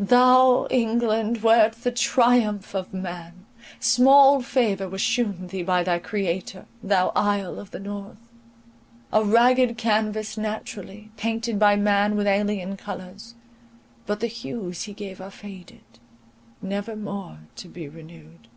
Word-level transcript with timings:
Thou, 0.00 0.66
England, 0.70 1.42
wert 1.42 1.74
the 1.82 1.90
triumph 1.92 2.74
of 2.74 2.94
man! 2.94 3.44
Small 3.78 4.40
favour 4.40 4.88
was 4.88 5.02
shewn 5.02 5.48
thee 5.48 5.62
by 5.62 5.82
thy 5.82 5.98
Creator, 5.98 6.64
thou 6.82 7.12
Isle 7.14 7.58
of 7.58 7.72
the 7.72 7.78
North; 7.78 8.32
a 9.12 9.22
ragged 9.22 9.76
canvas 9.76 10.38
naturally, 10.38 11.10
painted 11.18 11.58
by 11.58 11.76
man 11.76 12.16
with 12.16 12.26
alien 12.26 12.74
colours; 12.78 13.34
but 14.06 14.20
the 14.20 14.28
hues 14.28 14.84
he 14.84 14.94
gave 14.94 15.20
are 15.20 15.30
faded, 15.30 15.84
never 16.62 16.96
more 16.96 17.40
to 17.56 17.68
be 17.68 17.86
renewed. 17.86 18.48